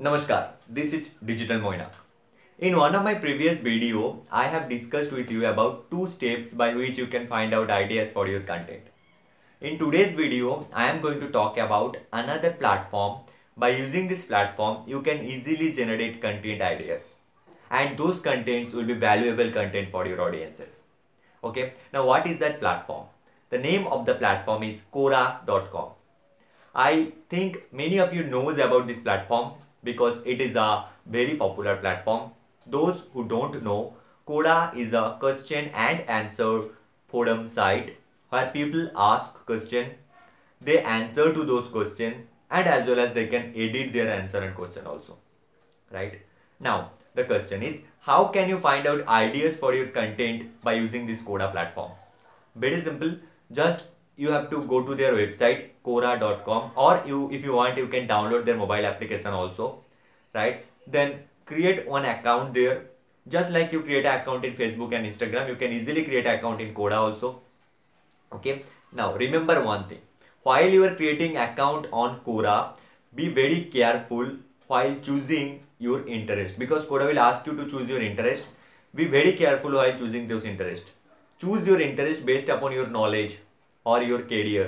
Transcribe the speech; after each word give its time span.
Namaskar, 0.00 0.50
this 0.68 0.92
is 0.92 1.10
Digital 1.26 1.58
Mainak. 1.58 1.90
In 2.60 2.76
one 2.76 2.94
of 2.94 3.02
my 3.02 3.14
previous 3.14 3.58
video, 3.58 4.22
I 4.30 4.44
have 4.44 4.68
discussed 4.68 5.10
with 5.10 5.28
you 5.28 5.46
about 5.46 5.90
two 5.90 6.06
steps 6.06 6.54
by 6.54 6.72
which 6.72 6.96
you 6.96 7.08
can 7.08 7.26
find 7.26 7.52
out 7.52 7.68
ideas 7.68 8.08
for 8.08 8.28
your 8.28 8.42
content. 8.42 8.84
In 9.60 9.76
today's 9.76 10.12
video, 10.12 10.68
I 10.72 10.88
am 10.88 11.00
going 11.00 11.18
to 11.18 11.30
talk 11.30 11.58
about 11.58 11.96
another 12.12 12.52
platform. 12.52 13.22
By 13.56 13.70
using 13.70 14.06
this 14.06 14.24
platform, 14.24 14.84
you 14.86 15.02
can 15.02 15.24
easily 15.24 15.72
generate 15.72 16.22
content 16.22 16.62
ideas. 16.62 17.14
And 17.68 17.98
those 17.98 18.20
contents 18.20 18.74
will 18.74 18.84
be 18.84 18.94
valuable 18.94 19.50
content 19.50 19.90
for 19.90 20.06
your 20.06 20.22
audiences. 20.22 20.84
Okay, 21.42 21.72
now 21.92 22.06
what 22.06 22.24
is 22.28 22.38
that 22.38 22.60
platform? 22.60 23.06
The 23.50 23.58
name 23.58 23.88
of 23.88 24.06
the 24.06 24.14
platform 24.14 24.62
is 24.62 24.80
Quora.com. 24.94 25.88
I 26.72 27.14
think 27.28 27.64
many 27.72 27.98
of 27.98 28.14
you 28.14 28.22
knows 28.22 28.58
about 28.58 28.86
this 28.86 29.00
platform 29.00 29.54
because 29.84 30.20
it 30.24 30.40
is 30.40 30.56
a 30.56 30.84
very 31.06 31.36
popular 31.36 31.76
platform. 31.76 32.30
Those 32.66 33.04
who 33.12 33.26
don't 33.28 33.62
know, 33.62 33.94
Quora 34.26 34.76
is 34.76 34.92
a 34.92 35.16
question 35.18 35.70
and 35.74 36.00
answer 36.08 36.64
forum 37.08 37.46
site 37.46 37.96
where 38.28 38.48
people 38.48 38.90
ask 38.94 39.32
question, 39.46 39.92
they 40.60 40.82
answer 40.82 41.32
to 41.32 41.44
those 41.44 41.68
questions 41.68 42.26
and 42.50 42.66
as 42.66 42.86
well 42.86 42.98
as 42.98 43.12
they 43.12 43.26
can 43.26 43.52
edit 43.54 43.92
their 43.92 44.12
answer 44.12 44.38
and 44.38 44.54
question 44.54 44.86
also. 44.86 45.16
Right? 45.90 46.20
Now, 46.60 46.90
the 47.14 47.24
question 47.24 47.62
is 47.62 47.82
how 48.00 48.24
can 48.26 48.48
you 48.48 48.58
find 48.58 48.86
out 48.86 49.06
ideas 49.06 49.56
for 49.56 49.74
your 49.74 49.88
content 49.88 50.62
by 50.62 50.74
using 50.74 51.06
this 51.06 51.22
Quora 51.22 51.50
platform? 51.50 51.92
Very 52.54 52.80
simple. 52.80 53.16
Just 53.52 53.84
you 54.18 54.30
have 54.32 54.50
to 54.50 54.62
go 54.70 54.82
to 54.86 54.94
their 55.00 55.12
website 55.16 55.66
quora.com 55.86 56.70
or 56.84 57.02
you 57.06 57.18
if 57.38 57.44
you 57.48 57.52
want 57.58 57.78
you 57.82 57.88
can 57.94 58.08
download 58.12 58.44
their 58.44 58.56
mobile 58.56 58.86
application 58.92 59.32
also 59.32 59.78
right? 60.34 60.64
Then 60.86 61.20
create 61.46 61.86
one 61.88 62.04
account 62.04 62.52
there. 62.52 62.86
Just 63.28 63.52
like 63.52 63.72
you 63.72 63.82
create 63.82 64.06
an 64.06 64.20
account 64.20 64.44
in 64.44 64.54
facebook 64.54 64.94
and 64.98 65.06
instagram 65.06 65.48
you 65.48 65.56
can 65.62 65.72
easily 65.78 66.04
create 66.04 66.26
an 66.26 66.36
account 66.38 66.60
in 66.60 66.74
quora 66.74 66.98
also 67.06 67.40
okay? 68.32 68.62
Now 68.92 69.14
remember 69.14 69.62
one 69.64 69.88
thing. 69.88 70.00
While 70.42 70.68
you 70.68 70.84
are 70.84 70.94
creating 70.96 71.36
account 71.36 71.86
on 71.92 72.20
quora 72.26 72.70
be 73.14 73.28
very 73.28 73.64
careful 73.64 74.30
while 74.66 74.94
choosing 75.00 75.60
your 75.78 76.06
interest 76.08 76.58
because 76.58 76.86
quora 76.86 77.06
will 77.06 77.20
ask 77.20 77.46
you 77.46 77.56
to 77.56 77.66
choose 77.68 77.88
your 77.88 78.02
interest. 78.02 78.48
Be 78.94 79.04
very 79.04 79.34
careful 79.34 79.72
while 79.72 79.96
choosing 79.96 80.26
those 80.26 80.44
interest. 80.44 80.90
Choose 81.38 81.66
your 81.68 81.80
interest 81.80 82.26
based 82.26 82.48
upon 82.48 82.72
your 82.72 82.88
knowledge 82.88 83.38
or 83.90 84.02
your 84.02 84.22
career. 84.32 84.66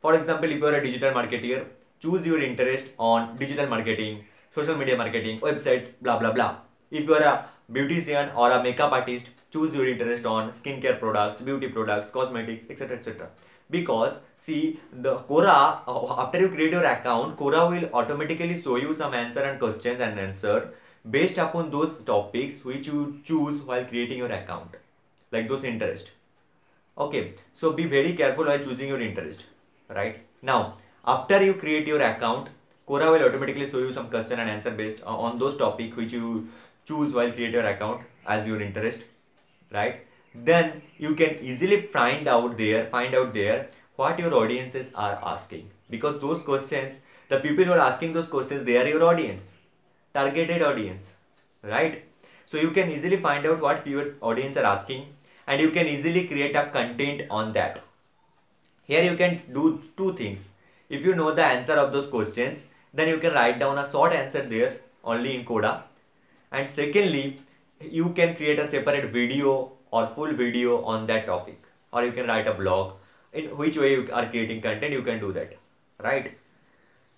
For 0.00 0.14
example, 0.14 0.50
if 0.50 0.58
you 0.58 0.66
are 0.66 0.74
a 0.80 0.84
digital 0.84 1.12
marketer, 1.18 1.64
choose 2.04 2.26
your 2.26 2.40
interest 2.42 2.92
on 2.98 3.36
digital 3.38 3.66
marketing, 3.66 4.24
social 4.54 4.76
media 4.76 4.96
marketing, 4.96 5.40
websites, 5.40 5.90
blah 6.02 6.18
blah 6.18 6.32
blah. 6.38 6.50
If 6.90 7.08
you 7.08 7.14
are 7.14 7.26
a 7.32 7.34
beautician 7.76 8.36
or 8.36 8.50
a 8.50 8.62
makeup 8.62 8.92
artist, 8.92 9.30
choose 9.50 9.74
your 9.74 9.88
interest 9.88 10.26
on 10.34 10.50
skincare 10.60 10.98
products, 10.98 11.42
beauty 11.42 11.68
products, 11.68 12.10
cosmetics, 12.10 12.66
etc. 12.70 12.98
etc. 12.98 13.28
Because 13.70 14.18
see 14.38 14.80
the 15.06 15.16
Quora 15.30 15.58
uh, 15.88 16.22
after 16.24 16.40
you 16.40 16.50
create 16.56 16.72
your 16.78 16.84
account, 16.84 17.36
Quora 17.36 17.68
will 17.74 17.88
automatically 18.02 18.56
show 18.56 18.76
you 18.76 18.92
some 18.94 19.14
answer 19.14 19.46
and 19.52 19.58
questions 19.58 20.00
and 20.00 20.20
answer 20.26 20.58
based 21.10 21.38
upon 21.38 21.70
those 21.70 21.96
topics 22.10 22.64
which 22.64 22.86
you 22.86 23.20
choose 23.24 23.62
while 23.62 23.84
creating 23.84 24.18
your 24.18 24.32
account, 24.42 24.76
like 25.32 25.48
those 25.48 25.64
interest 25.64 26.12
okay 26.96 27.34
so 27.54 27.72
be 27.72 27.86
very 27.86 28.14
careful 28.14 28.46
while 28.46 28.58
choosing 28.58 28.88
your 28.88 29.00
interest 29.00 29.46
right? 29.88 30.20
Now 30.42 30.78
after 31.04 31.44
you 31.44 31.54
create 31.54 31.86
your 31.86 32.00
account 32.00 32.48
Quora 32.88 33.10
will 33.10 33.26
automatically 33.26 33.68
show 33.68 33.78
you 33.78 33.92
some 33.92 34.08
question 34.08 34.38
and 34.38 34.48
answer 34.48 34.70
based 34.70 35.02
on 35.02 35.38
those 35.38 35.56
topic 35.56 35.96
which 35.96 36.12
you 36.12 36.48
choose 36.84 37.14
while 37.14 37.32
create 37.32 37.52
your 37.52 37.66
account 37.66 38.02
as 38.26 38.46
your 38.46 38.60
interest 38.60 39.04
right? 39.72 40.06
Then 40.34 40.82
you 40.98 41.14
can 41.14 41.38
easily 41.40 41.82
find 41.82 42.28
out 42.28 42.56
there 42.58 42.86
find 42.86 43.14
out 43.14 43.34
there 43.34 43.68
what 43.96 44.18
your 44.18 44.34
audiences 44.34 44.92
are 44.94 45.18
asking. 45.24 45.70
Because 45.90 46.20
those 46.20 46.42
questions 46.42 47.00
the 47.28 47.40
people 47.40 47.64
who 47.64 47.72
are 47.72 47.78
asking 47.78 48.12
those 48.12 48.26
questions 48.26 48.64
they 48.64 48.76
are 48.76 48.86
your 48.86 49.02
audience 49.04 49.54
targeted 50.12 50.62
audience 50.62 51.14
right? 51.62 52.04
So 52.46 52.58
you 52.58 52.70
can 52.70 52.90
easily 52.90 53.16
find 53.16 53.46
out 53.46 53.60
what 53.60 53.84
your 53.84 54.14
audience 54.20 54.56
are 54.56 54.64
asking 54.64 55.06
and 55.46 55.60
you 55.60 55.70
can 55.70 55.86
easily 55.86 56.26
create 56.26 56.56
a 56.56 56.66
content 56.66 57.22
on 57.30 57.52
that. 57.52 57.82
Here 58.84 59.02
you 59.02 59.16
can 59.16 59.40
do 59.52 59.82
two 59.96 60.14
things. 60.14 60.48
If 60.88 61.04
you 61.04 61.14
know 61.14 61.34
the 61.34 61.44
answer 61.44 61.74
of 61.74 61.92
those 61.92 62.06
questions, 62.06 62.68
then 62.92 63.08
you 63.08 63.18
can 63.18 63.32
write 63.32 63.58
down 63.58 63.78
a 63.78 63.90
short 63.90 64.12
answer 64.12 64.42
there 64.42 64.78
only 65.02 65.36
in 65.36 65.44
Quora. 65.44 65.82
And 66.52 66.70
secondly, 66.70 67.40
you 67.80 68.10
can 68.10 68.36
create 68.36 68.58
a 68.58 68.66
separate 68.66 69.12
video 69.12 69.72
or 69.90 70.06
full 70.14 70.32
video 70.32 70.82
on 70.84 71.06
that 71.06 71.26
topic 71.26 71.60
or 71.92 72.04
you 72.04 72.12
can 72.12 72.26
write 72.26 72.46
a 72.46 72.54
blog 72.54 72.94
in 73.32 73.44
which 73.56 73.76
way 73.76 73.92
you 73.92 74.08
are 74.12 74.26
creating 74.26 74.60
content 74.60 74.92
you 74.92 75.02
can 75.08 75.20
do 75.20 75.32
that 75.32 75.56
right 76.06 76.32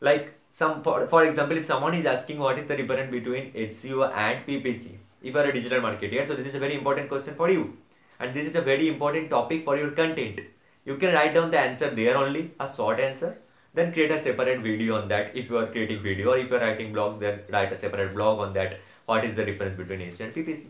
like 0.00 0.34
some 0.52 0.82
for, 0.82 1.06
for 1.06 1.24
example 1.24 1.56
if 1.56 1.66
someone 1.66 1.94
is 1.94 2.06
asking 2.14 2.38
what 2.38 2.58
is 2.58 2.66
the 2.66 2.76
difference 2.76 3.10
between 3.10 3.52
SEO 3.52 4.12
and 4.14 4.46
PPC 4.46 4.96
if 5.22 5.34
you 5.34 5.38
are 5.38 5.46
a 5.46 5.52
digital 5.52 5.80
marketer 5.80 6.26
so 6.26 6.34
this 6.34 6.46
is 6.46 6.54
a 6.54 6.58
very 6.58 6.74
important 6.74 7.08
question 7.08 7.34
for 7.34 7.50
you 7.50 7.76
and 8.20 8.34
this 8.34 8.46
is 8.48 8.56
a 8.56 8.60
very 8.60 8.88
important 8.88 9.30
topic 9.30 9.64
for 9.64 9.76
your 9.76 9.90
content. 9.92 10.40
You 10.84 10.96
can 10.96 11.14
write 11.14 11.34
down 11.34 11.50
the 11.50 11.58
answer 11.58 11.90
there 11.90 12.16
only, 12.16 12.52
a 12.58 12.72
short 12.72 12.98
answer, 12.98 13.38
then 13.74 13.92
create 13.92 14.10
a 14.10 14.20
separate 14.20 14.60
video 14.60 15.00
on 15.00 15.08
that 15.08 15.36
if 15.36 15.48
you 15.50 15.58
are 15.58 15.66
creating 15.66 16.02
video 16.02 16.32
or 16.32 16.38
if 16.38 16.50
you 16.50 16.56
are 16.56 16.60
writing 16.60 16.92
blog 16.92 17.20
then 17.20 17.40
write 17.50 17.72
a 17.72 17.76
separate 17.76 18.14
blog 18.14 18.40
on 18.40 18.52
that 18.54 18.80
what 19.06 19.24
is 19.24 19.34
the 19.34 19.44
difference 19.44 19.76
between 19.76 20.00
SEO 20.00 20.26
and 20.26 20.34
PPC 20.34 20.66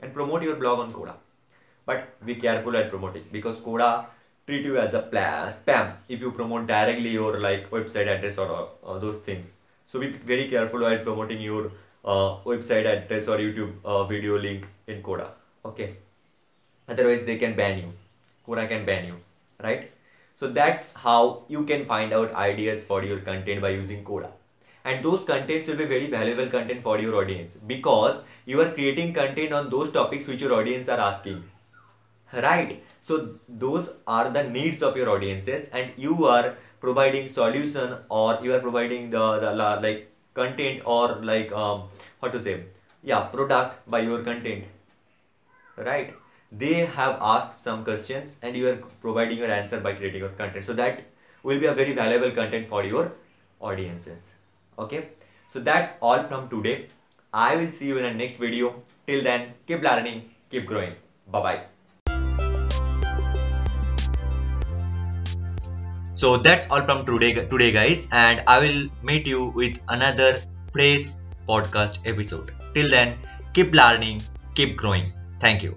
and 0.00 0.14
promote 0.14 0.42
your 0.42 0.56
blog 0.56 0.78
on 0.78 0.92
Quora. 0.92 1.14
But 1.84 2.24
be 2.24 2.36
careful 2.36 2.76
at 2.76 2.88
promoting 2.88 3.24
because 3.32 3.60
Quora 3.60 4.06
treat 4.46 4.64
you 4.64 4.78
as 4.78 4.94
a 4.94 5.02
spam 5.02 5.94
if 6.08 6.20
you 6.20 6.30
promote 6.30 6.66
directly 6.66 7.10
your 7.10 7.40
like 7.40 7.70
website 7.70 8.06
address 8.06 8.38
or 8.38 8.70
uh, 8.84 8.98
those 8.98 9.16
things. 9.16 9.56
So 9.86 10.00
be 10.00 10.08
very 10.08 10.48
careful 10.48 10.80
while 10.80 10.98
promoting 10.98 11.40
your 11.40 11.72
uh, 12.04 12.38
website 12.44 12.86
address 12.86 13.28
or 13.28 13.38
YouTube 13.38 13.74
uh, 13.84 14.04
video 14.04 14.38
link 14.38 14.66
in 14.86 15.02
Quora. 15.02 15.30
Okay 15.64 15.96
otherwise 16.88 17.24
they 17.24 17.38
can 17.38 17.54
ban 17.54 17.78
you. 17.78 17.92
Quora 18.46 18.68
can 18.68 18.84
ban 18.84 19.06
you 19.06 19.16
right? 19.62 19.90
So 20.38 20.48
that's 20.48 20.92
how 20.92 21.44
you 21.48 21.64
can 21.64 21.86
find 21.86 22.12
out 22.12 22.32
ideas 22.34 22.84
for 22.84 23.02
your 23.02 23.18
content 23.20 23.62
by 23.62 23.70
using 23.70 24.04
Quora 24.04 24.30
and 24.84 25.04
those 25.04 25.24
contents 25.24 25.68
will 25.68 25.76
be 25.76 25.86
very 25.86 26.08
valuable 26.08 26.46
content 26.46 26.82
for 26.82 26.98
your 27.00 27.16
audience 27.16 27.56
because 27.66 28.22
you 28.44 28.60
are 28.60 28.70
creating 28.72 29.12
content 29.12 29.52
on 29.52 29.70
those 29.70 29.90
topics 29.90 30.26
which 30.26 30.42
your 30.42 30.52
audience 30.52 30.88
are 30.88 31.00
asking 31.00 31.42
right? 32.32 32.82
So 33.00 33.38
those 33.48 33.90
are 34.06 34.30
the 34.30 34.42
needs 34.42 34.82
of 34.82 34.96
your 34.96 35.08
audiences 35.10 35.68
and 35.68 35.92
you 35.96 36.26
are 36.26 36.54
providing 36.80 37.28
solution 37.28 37.96
or 38.08 38.38
you 38.42 38.54
are 38.54 38.60
providing 38.60 39.10
the, 39.10 39.38
the 39.40 39.52
like 39.82 40.12
content 40.34 40.82
or 40.84 41.16
like 41.22 41.50
um 41.52 41.84
how 42.20 42.28
to 42.28 42.40
say 42.40 42.64
yeah 43.02 43.22
product 43.34 43.88
by 43.90 44.00
your 44.00 44.22
content 44.22 44.64
right 45.78 46.14
they 46.58 46.86
have 46.86 47.18
asked 47.20 47.62
some 47.62 47.84
questions 47.84 48.36
and 48.42 48.56
you 48.56 48.68
are 48.68 48.76
providing 49.00 49.38
your 49.38 49.50
answer 49.50 49.80
by 49.80 49.92
creating 49.92 50.20
your 50.20 50.30
content. 50.30 50.64
So 50.64 50.72
that 50.74 51.02
will 51.42 51.60
be 51.60 51.66
a 51.66 51.74
very 51.74 51.92
valuable 51.92 52.30
content 52.30 52.68
for 52.68 52.84
your 52.84 53.12
audiences. 53.60 54.32
Okay? 54.78 55.08
So 55.52 55.60
that's 55.60 55.94
all 56.00 56.22
from 56.24 56.48
today. 56.48 56.88
I 57.32 57.56
will 57.56 57.70
see 57.70 57.88
you 57.88 57.98
in 57.98 58.04
the 58.04 58.14
next 58.14 58.36
video. 58.36 58.82
Till 59.06 59.22
then 59.22 59.48
keep 59.66 59.82
learning 59.82 60.30
keep 60.50 60.66
growing. 60.66 60.94
Bye 61.30 61.42
bye 61.42 61.60
so 66.14 66.38
that's 66.38 66.70
all 66.70 66.82
from 66.82 67.04
today 67.04 67.34
today 67.34 67.70
guys 67.72 68.08
and 68.10 68.42
i 68.46 68.58
will 68.58 68.88
meet 69.02 69.26
you 69.26 69.50
with 69.50 69.78
another 69.88 70.38
praise 70.72 71.18
podcast 71.46 72.00
episode. 72.06 72.52
Till 72.74 72.88
then 72.90 73.18
keep 73.52 73.74
learning 73.74 74.22
keep 74.54 74.78
growing. 74.78 75.12
Thank 75.40 75.62
you 75.62 75.76